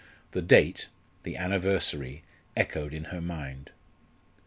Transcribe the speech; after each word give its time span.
The 0.31 0.41
date 0.41 0.87
the 1.21 1.37
anniversary 1.37 2.23
echoed 2.57 2.91
in 2.91 3.03
her 3.13 3.21
mind. 3.21 3.69